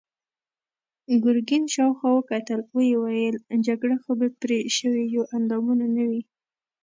[1.23, 3.35] ګرګين شاوخوا وکتل، ويې ويل:
[3.67, 6.21] جګړه خو بې پرې شويوو اندامونو نه وي.